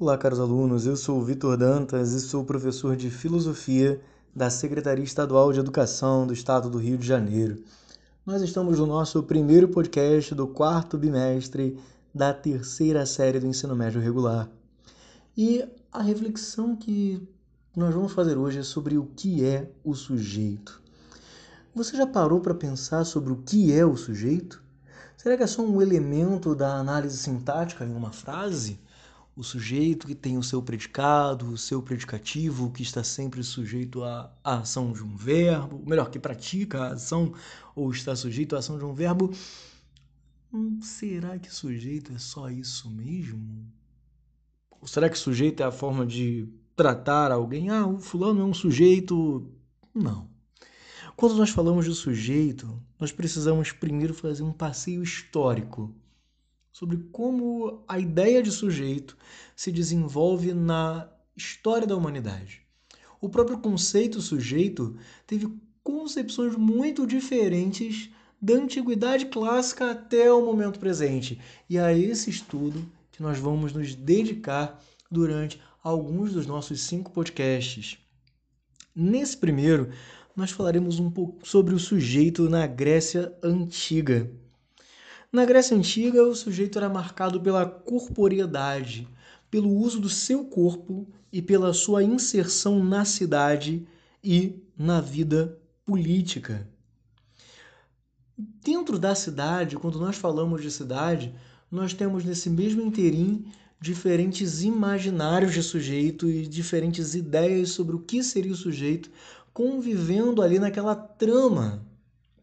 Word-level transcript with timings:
Olá, 0.00 0.16
caros 0.16 0.38
alunos. 0.38 0.86
Eu 0.86 0.96
sou 0.96 1.18
o 1.18 1.24
Vitor 1.24 1.56
Dantas 1.56 2.12
e 2.12 2.20
sou 2.20 2.44
professor 2.44 2.94
de 2.94 3.10
Filosofia 3.10 4.00
da 4.32 4.48
Secretaria 4.48 5.02
Estadual 5.02 5.52
de 5.52 5.58
Educação 5.58 6.24
do 6.24 6.32
Estado 6.32 6.70
do 6.70 6.78
Rio 6.78 6.96
de 6.96 7.04
Janeiro. 7.04 7.60
Nós 8.24 8.40
estamos 8.40 8.78
no 8.78 8.86
nosso 8.86 9.20
primeiro 9.24 9.66
podcast 9.66 10.36
do 10.36 10.46
quarto 10.46 10.96
bimestre 10.96 11.76
da 12.14 12.32
terceira 12.32 13.04
série 13.04 13.40
do 13.40 13.48
ensino 13.48 13.74
médio 13.74 14.00
regular. 14.00 14.48
E 15.36 15.68
a 15.90 16.00
reflexão 16.00 16.76
que 16.76 17.28
nós 17.76 17.92
vamos 17.92 18.12
fazer 18.12 18.38
hoje 18.38 18.60
é 18.60 18.62
sobre 18.62 18.96
o 18.96 19.06
que 19.16 19.44
é 19.44 19.68
o 19.82 19.96
sujeito. 19.96 20.80
Você 21.74 21.96
já 21.96 22.06
parou 22.06 22.38
para 22.38 22.54
pensar 22.54 23.04
sobre 23.04 23.32
o 23.32 23.38
que 23.38 23.72
é 23.72 23.84
o 23.84 23.96
sujeito? 23.96 24.62
Será 25.16 25.36
que 25.36 25.42
é 25.42 25.48
só 25.48 25.60
um 25.60 25.82
elemento 25.82 26.54
da 26.54 26.76
análise 26.76 27.16
sintática 27.16 27.84
em 27.84 27.96
uma 27.96 28.12
frase? 28.12 28.78
O 29.38 29.44
sujeito 29.44 30.04
que 30.04 30.16
tem 30.16 30.36
o 30.36 30.42
seu 30.42 30.60
predicado, 30.60 31.48
o 31.48 31.56
seu 31.56 31.80
predicativo, 31.80 32.72
que 32.72 32.82
está 32.82 33.04
sempre 33.04 33.40
sujeito 33.44 34.02
à 34.02 34.32
ação 34.42 34.92
de 34.92 35.00
um 35.00 35.14
verbo, 35.14 35.80
melhor, 35.86 36.10
que 36.10 36.18
pratica 36.18 36.82
a 36.82 36.92
ação 36.94 37.32
ou 37.72 37.88
está 37.92 38.16
sujeito 38.16 38.56
à 38.56 38.58
ação 38.58 38.76
de 38.76 38.84
um 38.84 38.92
verbo. 38.92 39.32
Hum, 40.52 40.80
será 40.82 41.38
que 41.38 41.54
sujeito 41.54 42.12
é 42.12 42.18
só 42.18 42.50
isso 42.50 42.90
mesmo? 42.90 43.64
Ou 44.72 44.88
será 44.88 45.08
que 45.08 45.16
sujeito 45.16 45.62
é 45.62 45.66
a 45.66 45.70
forma 45.70 46.04
de 46.04 46.48
tratar 46.74 47.30
alguém? 47.30 47.70
Ah, 47.70 47.86
o 47.86 47.96
fulano 47.96 48.40
é 48.40 48.44
um 48.44 48.52
sujeito. 48.52 49.48
Não. 49.94 50.28
Quando 51.14 51.36
nós 51.36 51.50
falamos 51.50 51.84
de 51.84 51.94
sujeito, 51.94 52.82
nós 52.98 53.12
precisamos 53.12 53.70
primeiro 53.70 54.14
fazer 54.14 54.42
um 54.42 54.52
passeio 54.52 55.00
histórico 55.00 55.94
sobre 56.78 56.98
como 57.10 57.82
a 57.88 57.98
ideia 57.98 58.40
de 58.40 58.52
sujeito 58.52 59.16
se 59.56 59.72
desenvolve 59.72 60.54
na 60.54 61.08
história 61.36 61.84
da 61.84 61.96
humanidade. 61.96 62.62
O 63.20 63.28
próprio 63.28 63.58
conceito 63.58 64.20
sujeito 64.20 64.96
teve 65.26 65.52
concepções 65.82 66.54
muito 66.54 67.04
diferentes 67.04 68.10
da 68.40 68.54
antiguidade 68.54 69.26
clássica 69.26 69.90
até 69.90 70.32
o 70.32 70.46
momento 70.46 70.78
presente. 70.78 71.40
E 71.68 71.78
é 71.78 71.80
a 71.80 71.92
esse 71.92 72.30
estudo 72.30 72.88
que 73.10 73.20
nós 73.20 73.40
vamos 73.40 73.72
nos 73.72 73.96
dedicar 73.96 74.80
durante 75.10 75.60
alguns 75.82 76.34
dos 76.34 76.46
nossos 76.46 76.82
cinco 76.82 77.10
podcasts. 77.10 77.98
Nesse 78.94 79.36
primeiro, 79.36 79.90
nós 80.36 80.52
falaremos 80.52 81.00
um 81.00 81.10
pouco 81.10 81.44
sobre 81.44 81.74
o 81.74 81.78
sujeito 81.78 82.48
na 82.48 82.68
Grécia 82.68 83.36
Antiga. 83.42 84.30
Na 85.30 85.44
Grécia 85.44 85.76
Antiga, 85.76 86.22
o 86.22 86.34
sujeito 86.34 86.78
era 86.78 86.88
marcado 86.88 87.38
pela 87.38 87.66
corporeidade, 87.66 89.06
pelo 89.50 89.70
uso 89.70 90.00
do 90.00 90.08
seu 90.08 90.46
corpo 90.46 91.06
e 91.30 91.42
pela 91.42 91.74
sua 91.74 92.02
inserção 92.02 92.82
na 92.82 93.04
cidade 93.04 93.86
e 94.24 94.62
na 94.74 95.02
vida 95.02 95.58
política. 95.84 96.66
Dentro 98.38 98.98
da 98.98 99.14
cidade, 99.14 99.76
quando 99.76 100.00
nós 100.00 100.16
falamos 100.16 100.62
de 100.62 100.70
cidade, 100.70 101.34
nós 101.70 101.92
temos 101.92 102.24
nesse 102.24 102.48
mesmo 102.48 102.80
interim 102.80 103.52
diferentes 103.78 104.62
imaginários 104.62 105.52
de 105.52 105.62
sujeito 105.62 106.30
e 106.30 106.46
diferentes 106.46 107.14
ideias 107.14 107.70
sobre 107.70 107.94
o 107.94 108.00
que 108.00 108.24
seria 108.24 108.52
o 108.52 108.56
sujeito 108.56 109.10
convivendo 109.52 110.40
ali 110.40 110.58
naquela 110.58 110.96
trama 110.96 111.86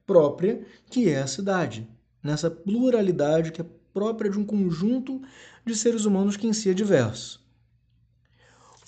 própria 0.05 0.63
que 0.87 1.09
é 1.09 1.21
a 1.21 1.27
cidade, 1.27 1.89
nessa 2.25 2.49
pluralidade 2.49 3.51
que 3.51 3.61
é 3.61 3.65
própria 3.93 4.31
de 4.31 4.39
um 4.39 4.43
conjunto 4.43 5.21
de 5.63 5.75
seres 5.75 6.05
humanos 6.05 6.35
que 6.35 6.47
em 6.47 6.53
si 6.53 6.71
é 6.71 6.73
diverso. 6.73 7.45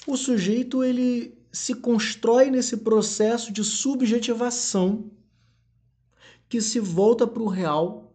O 0.08 0.18
sujeito 0.18 0.84
ele 0.84 1.38
se 1.52 1.76
constrói 1.76 2.50
nesse 2.50 2.78
processo 2.78 3.54
de 3.54 3.64
subjetivação 3.64 5.12
que 6.50 6.60
se 6.60 6.80
volta 6.80 7.28
para 7.28 7.44
o 7.44 7.48
real 7.48 8.12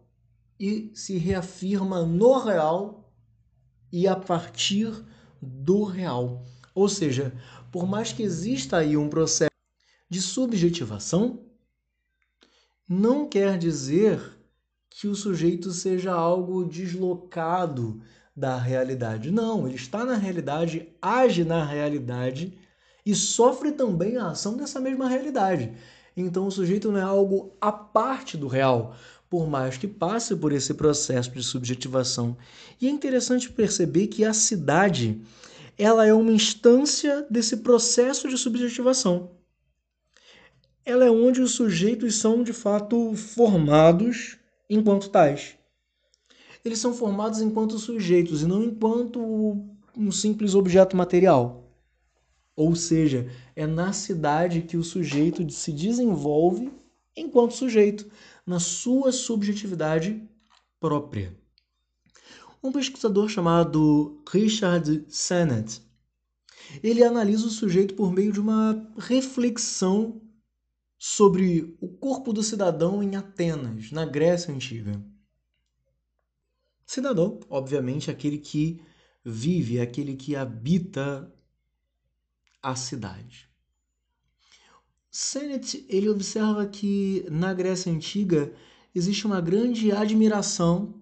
e 0.59 0.91
se 0.93 1.17
reafirma 1.17 2.03
no 2.03 2.37
real 2.39 3.09
e 3.91 4.07
a 4.07 4.15
partir 4.15 4.91
do 5.41 5.83
real. 5.83 6.43
Ou 6.75 6.89
seja, 6.89 7.33
por 7.71 7.87
mais 7.87 8.11
que 8.11 8.23
exista 8.23 8.77
aí 8.77 8.97
um 8.97 9.07
processo 9.07 9.51
de 10.09 10.21
subjetivação 10.21 11.45
não 12.87 13.27
quer 13.27 13.57
dizer 13.57 14.42
que 14.95 15.07
o 15.07 15.15
sujeito 15.15 15.71
seja 15.71 16.13
algo 16.13 16.63
deslocado 16.63 17.99
da 18.35 18.57
realidade. 18.57 19.31
Não, 19.31 19.65
ele 19.65 19.75
está 19.75 20.05
na 20.05 20.15
realidade, 20.15 20.87
age 21.01 21.43
na 21.43 21.65
realidade 21.65 22.57
e 23.03 23.15
sofre 23.15 23.71
também 23.71 24.17
a 24.17 24.29
ação 24.29 24.55
dessa 24.55 24.79
mesma 24.79 25.09
realidade. 25.09 25.73
Então 26.15 26.45
o 26.45 26.51
sujeito 26.51 26.91
não 26.91 26.99
é 26.99 27.01
algo 27.01 27.55
à 27.59 27.71
parte 27.71 28.37
do 28.37 28.47
real, 28.47 28.95
por 29.27 29.47
mais 29.47 29.77
que 29.77 29.87
passe 29.87 30.35
por 30.35 30.51
esse 30.51 30.75
processo 30.75 31.31
de 31.31 31.41
subjetivação. 31.41 32.37
E 32.79 32.87
é 32.87 32.91
interessante 32.91 33.51
perceber 33.51 34.07
que 34.07 34.23
a 34.23 34.31
cidade, 34.31 35.19
ela 35.75 36.05
é 36.05 36.13
uma 36.13 36.31
instância 36.31 37.25
desse 37.31 37.57
processo 37.57 38.29
de 38.29 38.37
subjetivação 38.37 39.31
ela 40.85 41.05
é 41.05 41.09
onde 41.09 41.41
os 41.41 41.51
sujeitos 41.51 42.15
são 42.15 42.43
de 42.43 42.51
fato 42.51 43.15
formados 43.15 44.37
enquanto 44.69 45.09
tais. 45.09 45.55
Eles 46.63 46.79
são 46.79 46.93
formados 46.93 47.41
enquanto 47.41 47.77
sujeitos 47.77 48.41
e 48.41 48.47
não 48.47 48.63
enquanto 48.63 49.19
um 49.95 50.11
simples 50.11 50.55
objeto 50.55 50.95
material. 50.95 51.69
Ou 52.55 52.75
seja, 52.75 53.29
é 53.55 53.65
na 53.65 53.91
cidade 53.93 54.61
que 54.61 54.77
o 54.77 54.83
sujeito 54.83 55.49
se 55.51 55.71
desenvolve 55.71 56.71
enquanto 57.15 57.53
sujeito, 57.53 58.09
na 58.45 58.59
sua 58.59 59.11
subjetividade 59.11 60.21
própria. 60.79 61.35
Um 62.61 62.71
pesquisador 62.71 63.29
chamado 63.29 64.21
Richard 64.29 65.05
Sennett, 65.09 65.81
ele 66.81 67.03
analisa 67.03 67.47
o 67.47 67.51
sujeito 67.51 67.93
por 67.93 68.11
meio 68.11 68.31
de 68.31 68.39
uma 68.39 68.87
reflexão 68.97 70.21
sobre 71.05 71.75
o 71.81 71.89
corpo 71.89 72.31
do 72.31 72.41
cidadão 72.41 73.03
em 73.03 73.17
Atenas, 73.17 73.91
na 73.91 74.05
Grécia 74.05 74.53
Antiga. 74.53 75.03
Cidadão, 76.85 77.41
obviamente, 77.49 78.09
é 78.09 78.13
aquele 78.13 78.37
que 78.37 78.81
vive, 79.21 79.79
é 79.79 79.81
aquele 79.81 80.15
que 80.15 80.33
habita 80.33 81.29
a 82.61 82.73
cidade. 82.73 83.49
Sennett 85.11 85.85
ele 85.89 86.07
observa 86.07 86.65
que 86.67 87.25
na 87.29 87.53
Grécia 87.53 87.91
Antiga 87.91 88.53
existe 88.95 89.27
uma 89.27 89.41
grande 89.41 89.91
admiração 89.91 91.01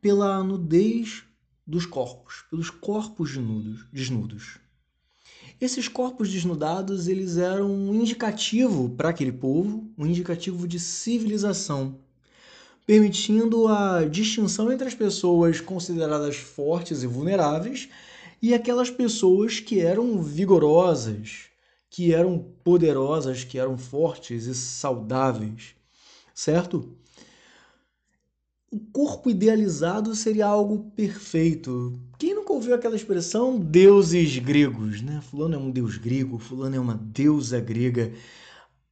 pela 0.00 0.42
nudez 0.42 1.22
dos 1.64 1.86
corpos, 1.86 2.44
pelos 2.50 2.70
corpos 2.70 3.30
desnudos. 3.30 3.86
desnudos. 3.92 4.67
Esses 5.60 5.88
corpos 5.88 6.30
desnudados, 6.30 7.08
eles 7.08 7.36
eram 7.36 7.68
um 7.68 7.94
indicativo 7.94 8.90
para 8.90 9.08
aquele 9.08 9.32
povo, 9.32 9.90
um 9.98 10.06
indicativo 10.06 10.68
de 10.68 10.78
civilização, 10.78 11.96
permitindo 12.86 13.66
a 13.66 14.04
distinção 14.04 14.70
entre 14.70 14.86
as 14.86 14.94
pessoas 14.94 15.60
consideradas 15.60 16.36
fortes 16.36 17.02
e 17.02 17.08
vulneráveis 17.08 17.88
e 18.40 18.54
aquelas 18.54 18.88
pessoas 18.88 19.58
que 19.58 19.80
eram 19.80 20.22
vigorosas, 20.22 21.46
que 21.90 22.14
eram 22.14 22.38
poderosas, 22.62 23.42
que 23.42 23.58
eram 23.58 23.76
fortes 23.76 24.46
e 24.46 24.54
saudáveis, 24.54 25.74
certo? 26.32 26.96
O 28.70 28.78
corpo 28.78 29.28
idealizado 29.28 30.14
seria 30.14 30.46
algo 30.46 30.90
perfeito. 30.94 31.98
Nunca 32.12 32.27
ouviu 32.58 32.74
aquela 32.74 32.96
expressão 32.96 33.56
deuses 33.56 34.36
gregos, 34.38 35.00
né? 35.00 35.20
Fulano 35.22 35.54
é 35.54 35.58
um 35.58 35.70
deus 35.70 35.96
grego, 35.96 36.40
fulano 36.40 36.74
é 36.74 36.80
uma 36.80 36.94
deusa 36.94 37.60
grega. 37.60 38.12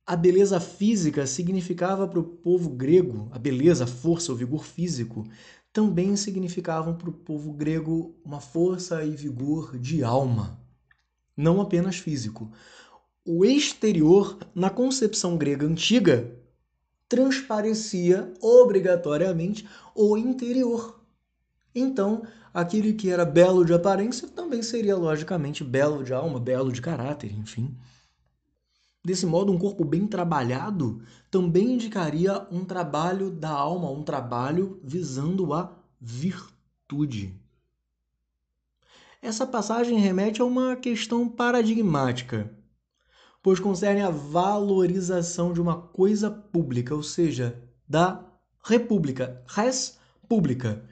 A 0.07 0.15
beleza 0.15 0.61
física 0.61 1.27
significava 1.27 2.07
para 2.07 2.21
o 2.21 2.25
povo 2.25 2.71
grego, 2.71 3.29
a 3.33 3.39
beleza, 3.41 3.83
a 3.83 3.87
força, 3.89 4.33
o 4.33 4.37
vigor 4.37 4.65
físico, 4.65 5.27
também 5.73 6.15
significavam 6.15 6.95
para 6.95 7.11
o 7.11 7.13
povo 7.13 7.53
grego 7.53 8.15
uma 8.25 8.41
força 8.41 9.05
e 9.05 9.11
vigor 9.11 9.77
de 9.77 10.05
alma, 10.05 10.61
não 11.37 11.61
apenas 11.61 11.97
físico. 11.97 12.49
O 13.25 13.45
exterior, 13.45 14.39
na 14.55 14.71
concepção 14.71 15.37
grega 15.37 15.67
antiga, 15.67 16.33
transparecia 17.09 18.33
obrigatoriamente 18.41 19.69
o 19.93 20.17
interior. 20.17 21.05
Então, 21.79 22.23
aquele 22.55 22.95
que 22.95 23.11
era 23.11 23.27
belo 23.27 23.63
de 23.63 23.75
aparência 23.75 24.27
também 24.29 24.63
seria 24.63 24.97
logicamente 24.97 25.63
belo 25.63 26.03
de 26.03 26.15
alma, 26.15 26.41
belo 26.41 26.73
de 26.73 26.81
caráter, 26.81 27.31
enfim. 27.31 27.77
Desse 29.05 29.27
modo, 29.27 29.53
um 29.53 29.59
corpo 29.59 29.85
bem 29.85 30.07
trabalhado 30.07 31.03
também 31.31 31.75
indicaria 31.75 32.47
um 32.51 32.65
trabalho 32.65 33.31
da 33.31 33.51
alma, 33.51 33.91
um 33.91 34.03
trabalho 34.03 34.81
visando 34.83 35.53
a 35.53 35.71
virtude. 36.01 37.39
essa 39.21 39.47
passagem 39.47 39.99
remete 39.99 40.41
a 40.41 40.45
uma 40.45 40.77
questão 40.77 41.29
paradigmática, 41.29 42.51
pois 43.43 43.61
concerne 43.61 44.01
a 44.01 44.09
valorização 44.09 45.53
de 45.53 45.61
uma 45.61 45.77
coisa 45.77 46.31
pública, 46.31 46.95
ou 46.95 47.03
seja, 47.03 47.61
da 47.89 48.25
república, 48.65 49.43
res 49.47 49.99
pública, 50.29 50.85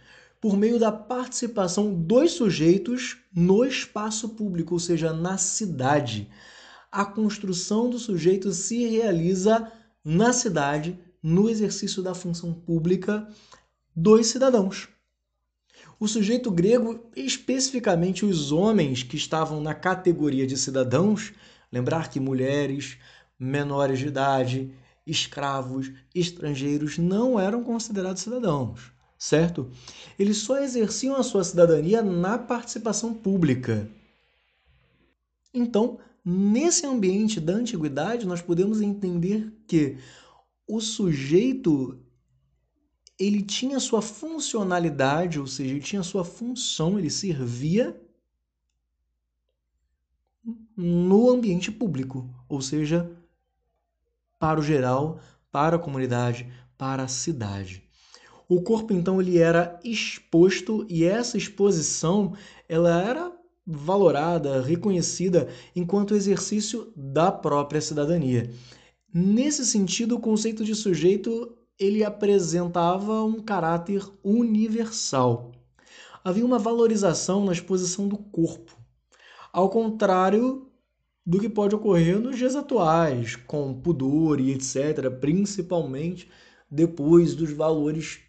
por 0.45 0.59
meio 0.59 0.79
da 0.79 0.93
participação 0.93 1.95
dos 1.95 2.33
sujeitos 2.33 3.17
no 3.35 3.65
espaço 3.65 4.29
público, 4.29 4.75
ou 4.75 4.79
seja, 4.79 5.11
na 5.11 5.39
cidade. 5.39 6.29
A 6.93 7.03
construção 7.03 7.89
do 7.89 7.99
sujeito 7.99 8.53
se 8.53 8.87
realiza 8.87 9.73
na 10.05 10.35
cidade, 10.35 10.99
no 11.23 11.49
exercício 11.49 12.03
da 12.03 12.15
função 12.15 12.53
pública 12.53 13.27
dos 13.97 14.27
cidadãos. 14.27 14.87
O 15.99 16.07
sujeito 16.07 16.51
grego, 16.51 17.11
especificamente 17.17 18.27
os 18.27 18.53
homens 18.53 19.03
que 19.03 19.17
estavam 19.17 19.63
na 19.63 19.75
categoria 19.75 20.47
de 20.47 20.59
cidadãos, 20.59 21.33
lembrar 21.73 22.11
que 22.11 22.21
mulheres, 22.21 22.99
menores 23.39 23.99
de 23.99 24.09
idade, 24.09 24.75
escravos, 25.07 25.91
estrangeiros 26.15 26.99
não 26.99 27.41
eram 27.41 27.65
considerados 27.65 28.21
cidadãos, 28.21 28.93
certo? 29.25 29.71
Eles 30.19 30.37
só 30.37 30.59
exerciam 30.59 31.17
a 31.17 31.23
sua 31.23 31.43
cidadania 31.43 32.03
na 32.03 32.37
participação 32.37 33.15
pública. 33.15 33.89
Então, 35.53 35.99
nesse 36.23 36.85
ambiente 36.85 37.41
da 37.41 37.55
antiguidade, 37.55 38.27
nós 38.27 38.43
podemos 38.43 38.83
entender 38.83 39.51
que 39.67 39.97
o 40.69 40.79
sujeito 40.79 41.99
ele 43.19 43.41
tinha 43.41 43.81
sua 43.81 44.03
funcionalidade, 44.03 45.41
ou 45.41 45.47
seja, 45.47 45.71
ele 45.71 45.81
tinha 45.81 46.03
sua 46.03 46.25
função, 46.25 46.99
ele 46.99 47.09
servia 47.09 47.99
no 50.77 51.31
ambiente 51.31 51.73
público, 51.73 52.29
ou 52.47 52.61
seja, 52.61 53.11
para 54.39 54.61
o 54.61 54.63
geral, 54.63 55.19
para 55.51 55.77
a 55.77 55.79
comunidade, 55.79 56.53
para 56.77 57.05
a 57.05 57.09
cidade. 57.09 57.84
O 58.49 58.63
corpo 58.63 58.93
então 58.93 59.21
ele 59.21 59.39
era 59.39 59.81
exposto 59.83 60.87
e 60.89 61.05
essa 61.05 61.39
exposição 61.39 62.35
ela 62.69 63.03
era 63.03 63.33
valorada, 63.67 64.61
reconhecida 64.61 65.49
enquanto 65.75 66.15
exercício 66.15 66.93
da 66.95 67.33
própria 67.33 67.81
cidadania. 67.81 68.51
Nesse 69.13 69.65
sentido, 69.65 70.17
o 70.17 70.21
conceito 70.21 70.65
de 70.65 70.75
sujeito 70.75 71.57
ele 71.79 72.05
apresentava 72.05 73.25
um 73.25 73.41
caráter 73.41 74.05
universal. 74.23 75.53
Havia 76.23 76.45
uma 76.45 76.59
valorização 76.59 77.45
na 77.45 77.53
exposição 77.53 78.09
do 78.09 78.17
corpo, 78.17 78.77
ao 79.53 79.71
contrário 79.71 80.71
do 81.27 81.41
que 81.41 81.49
pode 81.49 81.75
ocorrer 81.75 82.21
nos 82.21 82.37
dias 82.37 82.55
atuais, 82.55 83.35
com 83.35 83.73
pudor 83.73 84.41
e 84.41 84.51
etc., 84.53 85.11
principalmente 85.21 86.31
depois 86.71 87.35
dos 87.35 87.51
valores 87.53 88.21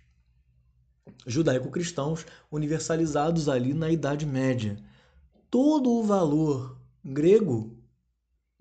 judaico-cristãos 1.25 2.25
universalizados 2.51 3.49
ali 3.49 3.73
na 3.73 3.89
Idade 3.89 4.25
Média. 4.25 4.77
Todo 5.49 5.91
o 5.91 6.03
valor 6.03 6.77
grego 7.03 7.77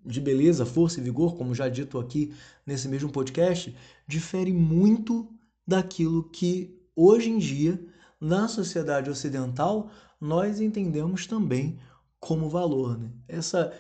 de 0.04 0.20
beleza, 0.20 0.66
força 0.66 1.00
e 1.00 1.02
vigor, 1.02 1.36
como 1.36 1.54
já 1.54 1.68
dito 1.68 1.98
aqui 1.98 2.34
nesse 2.66 2.88
mesmo 2.88 3.10
podcast, 3.10 3.74
difere 4.06 4.52
muito 4.52 5.28
daquilo 5.66 6.28
que 6.28 6.78
hoje 6.94 7.30
em 7.30 7.38
dia, 7.38 7.82
na 8.20 8.46
sociedade 8.46 9.08
ocidental, 9.08 9.90
nós 10.20 10.60
entendemos 10.60 11.26
também 11.26 11.78
como 12.20 12.48
valor. 12.48 12.98
Né? 12.98 13.10
Essa 13.26 13.72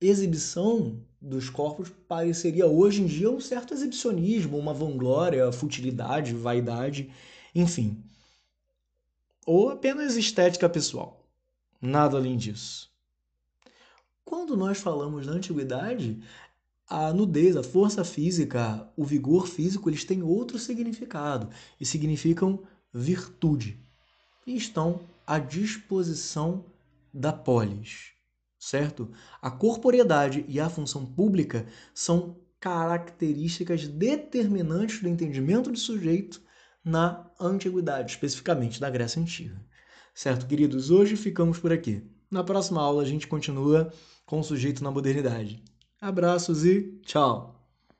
exibição 0.00 1.00
dos 1.26 1.50
corpos 1.50 1.90
pareceria 2.06 2.66
hoje 2.66 3.02
em 3.02 3.06
dia 3.06 3.28
um 3.28 3.40
certo 3.40 3.74
exibicionismo, 3.74 4.56
uma 4.56 4.72
vanglória, 4.72 5.50
futilidade, 5.50 6.32
vaidade, 6.32 7.10
enfim. 7.52 8.00
Ou 9.44 9.70
apenas 9.70 10.16
estética 10.16 10.68
pessoal. 10.68 11.24
Nada 11.82 12.16
além 12.16 12.36
disso. 12.36 12.88
Quando 14.24 14.56
nós 14.56 14.78
falamos 14.78 15.26
da 15.26 15.32
antiguidade, 15.32 16.22
a 16.88 17.12
nudez, 17.12 17.56
a 17.56 17.62
força 17.62 18.04
física, 18.04 18.88
o 18.96 19.04
vigor 19.04 19.48
físico, 19.48 19.90
eles 19.90 20.04
têm 20.04 20.22
outro 20.22 20.58
significado 20.58 21.50
e 21.80 21.84
significam 21.84 22.62
virtude 22.92 23.80
e 24.46 24.56
estão 24.56 25.00
à 25.26 25.40
disposição 25.40 26.64
da 27.12 27.32
polis, 27.32 28.12
certo? 28.58 29.10
A 29.40 29.50
corporeidade 29.50 30.44
e 30.48 30.58
a 30.60 30.68
função 30.68 31.04
pública 31.04 31.66
são 31.94 32.36
características 32.60 33.86
determinantes 33.86 35.00
do 35.00 35.08
entendimento 35.08 35.70
do 35.70 35.78
sujeito 35.78 36.40
na 36.84 37.30
antiguidade, 37.40 38.12
especificamente 38.12 38.80
da 38.80 38.90
Grécia 38.90 39.20
Antiga. 39.20 39.60
Certo, 40.14 40.46
queridos? 40.46 40.90
Hoje 40.90 41.16
ficamos 41.16 41.58
por 41.58 41.72
aqui. 41.72 42.02
Na 42.30 42.42
próxima 42.42 42.80
aula 42.80 43.02
a 43.02 43.06
gente 43.06 43.26
continua 43.26 43.92
com 44.24 44.40
o 44.40 44.44
sujeito 44.44 44.82
na 44.82 44.90
modernidade. 44.90 45.62
Abraços 46.00 46.64
e 46.64 46.98
tchau! 47.02 47.55